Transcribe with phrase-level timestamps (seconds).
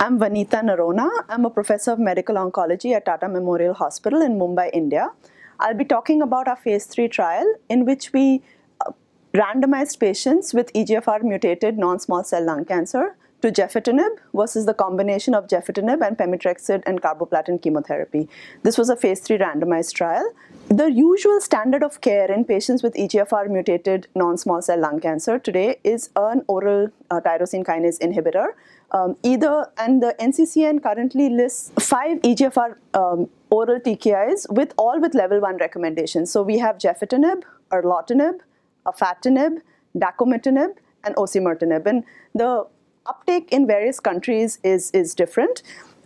[0.00, 1.08] I'm Vanita Noronha.
[1.28, 5.10] I'm a professor of medical oncology at Tata Memorial Hospital in Mumbai, India.
[5.58, 8.40] I'll be talking about our phase 3 trial in which we
[8.86, 8.92] uh,
[9.34, 15.34] randomized patients with EGFR mutated non small cell lung cancer to gefitinib versus the combination
[15.34, 18.28] of gefitinib and pemetrexed and carboplatin chemotherapy.
[18.62, 20.32] This was a phase 3 randomized trial.
[20.68, 25.38] The usual standard of care in patients with EGFR mutated non small cell lung cancer
[25.38, 28.48] today is an oral uh, tyrosine kinase inhibitor.
[28.90, 35.14] Um, either, and the NCCN currently lists five EGFR um, oral TKIs with all with
[35.14, 36.32] level 1 recommendations.
[36.32, 38.40] So we have gefitinib, erlotinib,
[38.86, 39.60] afatinib,
[39.96, 41.86] dacomitinib, and osimertinib.
[41.86, 42.66] And the
[43.08, 45.62] uptake in various countries is, is different.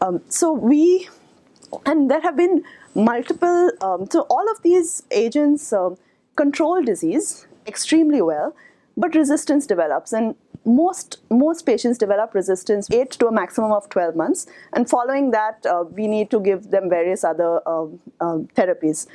[0.00, 1.08] Um, so we,
[1.84, 2.64] and there have been
[2.94, 5.90] multiple, um, so all of these agents uh,
[6.36, 8.54] control disease extremely well,
[8.96, 10.12] but resistance develops.
[10.12, 14.46] And most, most patients develop resistance 8 to a maximum of 12 months.
[14.72, 17.86] And following that, uh, we need to give them various other uh,
[18.20, 19.06] therapies.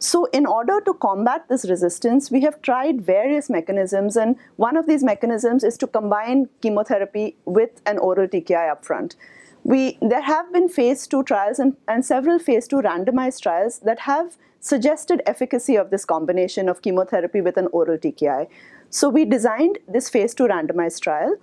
[0.00, 4.86] So, in order to combat this resistance, we have tried various mechanisms, and one of
[4.86, 9.16] these mechanisms is to combine chemotherapy with an oral TKI upfront.
[9.64, 13.98] We, there have been phase two trials and, and several phase two randomized trials that
[14.00, 18.46] have suggested efficacy of this combination of chemotherapy with an oral TKI.
[18.90, 21.34] So, we designed this phase two randomized trial.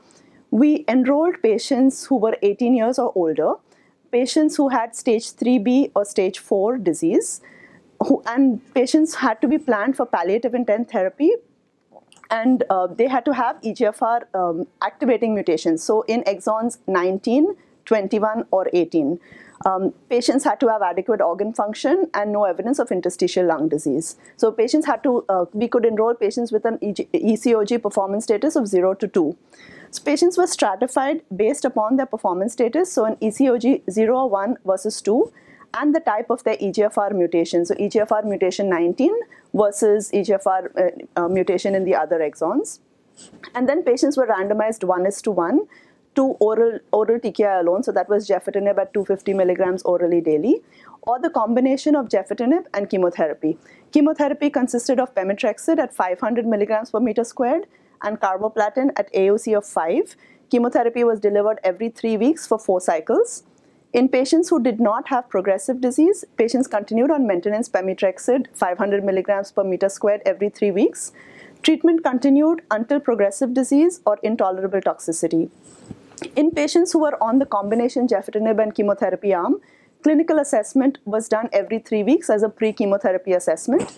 [0.50, 3.56] We enrolled patients who were 18 years or older,
[4.14, 7.42] patients who had stage 3B or stage 4 disease
[8.06, 11.32] who, and patients had to be planned for palliative intent therapy
[12.32, 15.84] and uh, they had to have EGFR um, activating mutations.
[15.84, 19.20] So in exons 19, 21, or 18.
[19.66, 24.18] Um, patients had to have adequate organ function and no evidence of interstitial lung disease.
[24.38, 28.56] So patients had to, uh, we could enroll patients with an EG, ECOG performance status
[28.56, 29.38] of 0 to 2.
[29.92, 32.92] So patients were stratified based upon their performance status.
[32.92, 35.32] So an ECOG 0 or 1 versus 2
[35.76, 37.66] and the type of their EGFR mutation.
[37.66, 39.14] So EGFR mutation 19
[39.54, 42.80] versus EGFR uh, uh, mutation in the other exons.
[43.54, 45.68] And then patients were randomized 1 is to 1
[46.16, 47.84] to oral, oral TKI alone.
[47.84, 50.62] So that was gefitinib at 250 milligrams orally daily,
[51.02, 53.58] or the combination of gefitinib and chemotherapy.
[53.92, 57.68] Chemotherapy consisted of pemetrexed at 500 milligrams per meter squared
[58.02, 60.16] and carboplatin at AUC of 5.
[60.50, 63.44] Chemotherapy was delivered every three weeks for four cycles.
[64.00, 69.54] In patients who did not have progressive disease, patients continued on maintenance pemetrexed 500 milligrams
[69.54, 71.14] per meter squared every three weeks.
[71.64, 75.50] Treatment continued until progressive disease or intolerable toxicity.
[76.36, 79.62] In patients who were on the combination gefitinib and chemotherapy arm,
[80.04, 83.98] clinical assessment was done every three weeks as a pre-chemotherapy assessment.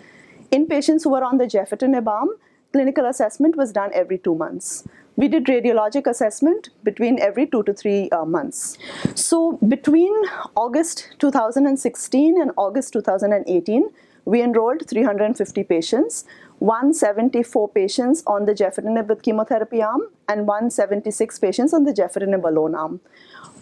[0.52, 2.30] In patients who were on the gefitinib arm,
[2.72, 4.84] clinical assessment was done every two months
[5.18, 8.78] we did radiologic assessment between every two to three uh, months.
[9.16, 10.14] So between
[10.56, 13.90] August 2016 and August 2018,
[14.26, 16.26] we enrolled 350 patients,
[16.60, 22.76] 174 patients on the gefitinib with chemotherapy arm and 176 patients on the gefitinib alone
[22.76, 23.00] arm.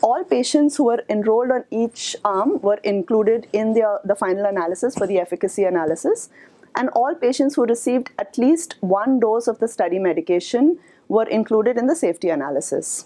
[0.01, 4.95] All patients who were enrolled on each arm were included in the, the final analysis
[4.95, 6.29] for the efficacy analysis
[6.75, 10.77] and all patients who received at least one dose of the study medication
[11.07, 13.05] were included in the safety analysis.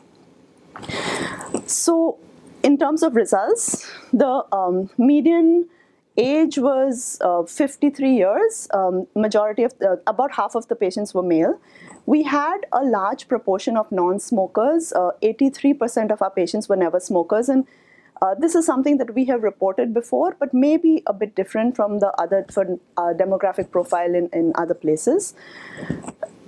[1.65, 2.17] So,
[2.63, 5.69] in terms of results, the um, median
[6.17, 8.67] age was uh, 53 years.
[8.73, 11.59] Um, majority of the, about half of the patients were male.
[12.05, 14.93] We had a large proportion of non-smokers.
[14.93, 17.65] 83% uh, of our patients were never smokers, and
[18.21, 21.99] uh, this is something that we have reported before, but maybe a bit different from
[21.99, 25.33] the other for, uh, demographic profile in, in other places.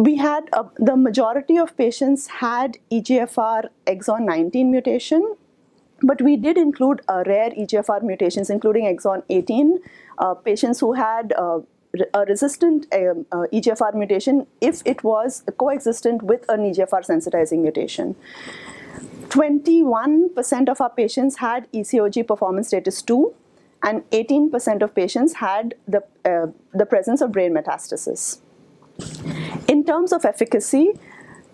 [0.01, 5.35] We had uh, the majority of patients had EGFR exon 19 mutation,
[6.01, 9.77] but we did include uh, rare EGFR mutations, including exon 18,
[10.17, 11.59] uh, patients who had uh,
[12.15, 18.15] a resistant um, EGFR mutation if it was coexistent with an EGFR sensitizing mutation.
[19.27, 23.35] 21% of our patients had ECOG performance status 2
[23.83, 28.39] and 18% of patients had the, uh, the presence of brain metastasis.
[29.91, 30.93] In terms of efficacy,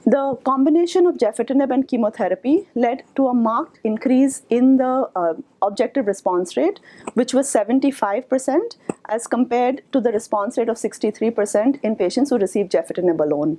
[0.05, 6.05] the combination of gefitinib and chemotherapy led to a marked increase in the uh, objective
[6.05, 6.79] response rate,
[7.15, 8.77] which was 75%
[9.09, 13.57] as compared to the response rate of 63% in patients who received gefitinib alone.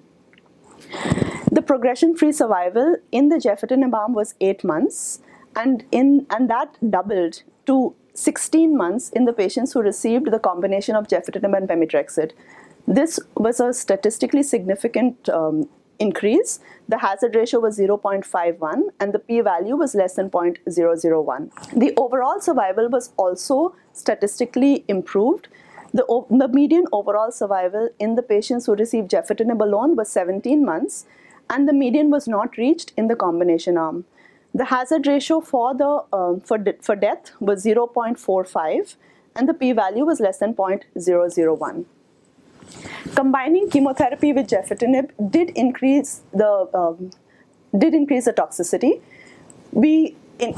[1.50, 5.18] The progression-free survival in the gefitinib arm was eight months,
[5.56, 10.94] and in and that doubled to 16 months in the patients who received the combination
[10.94, 12.30] of gefitinib and pemetrexed.
[12.88, 15.68] This was a statistically significant um,
[15.98, 16.60] increase.
[16.88, 21.78] The hazard ratio was 0.51 and the p-value was less than 0.001.
[21.78, 25.48] The overall survival was also statistically improved.
[25.92, 31.04] The, the median overall survival in the patients who received gefitinib alone was 17 months
[31.50, 34.06] and the median was not reached in the combination arm.
[34.54, 38.96] The hazard ratio for, the, um, for, de for death was 0.45
[39.36, 41.84] and the p-value was less than 0.001.
[43.14, 47.10] Combining chemotherapy with gefitinib did increase the um,
[47.76, 49.00] did increase the toxicity.
[49.72, 50.54] We in,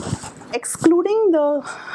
[0.53, 1.47] excluding the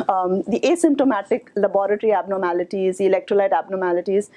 [0.10, 4.30] um, the asymptomatic laboratory abnormalities, the electrolyte abnormalities,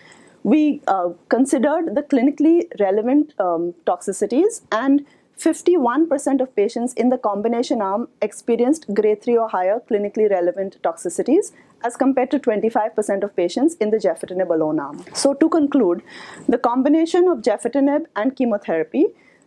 [0.43, 5.05] we uh, considered the clinically relevant um, toxicities and
[5.39, 11.53] 51% of patients in the combination arm experienced grade 3 or higher clinically relevant toxicities
[11.85, 15.05] as compared to 25% of patients in the gefitinib alone arm.
[15.15, 16.03] So to conclude,
[16.49, 19.07] the combination of gefitinib and chemotherapy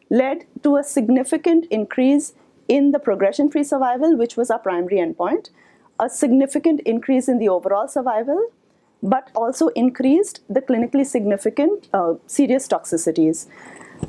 [0.10, 2.34] led to a significant increase
[2.68, 5.50] in the progression-free survival, which was our primary endpoint,
[6.00, 8.50] a significant increase in the overall survival,
[9.04, 13.48] but also increased the clinically significant uh, serious toxicities.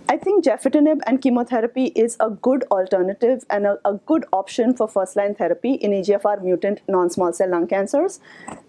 [0.09, 4.87] I think gefitinib and chemotherapy is a good alternative and a, a good option for
[4.87, 8.21] first-line therapy in EGFR mutant non-small cell lung cancers.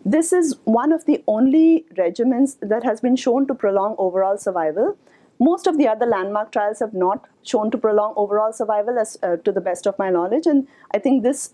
[0.05, 4.97] This is one of the only regimens that has been shown to prolong overall survival.
[5.39, 9.37] Most of the other landmark trials have not shown to prolong overall survival as uh,
[9.37, 11.53] to the best of my knowledge and I think this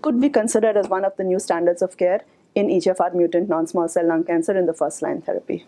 [0.00, 3.88] could be considered as one of the new standards of care in EGFR mutant non-small
[3.88, 5.66] cell lung cancer in the first line therapy.